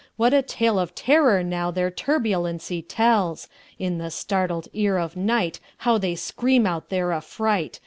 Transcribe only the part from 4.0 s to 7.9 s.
startled ear of nightHow they scream out their affright!